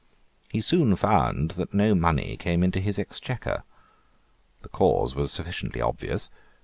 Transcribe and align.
He 0.49 0.61
soon 0.61 0.95
found 0.95 1.51
that 1.51 1.75
no 1.75 1.93
money 1.93 2.35
came 2.35 2.63
into 2.63 2.79
his 2.79 2.97
Exchequer. 2.97 3.61
The 4.63 4.69
cause 4.69 5.13
was 5.13 5.31
sufficiently 5.31 5.79
obvious. 5.79 6.31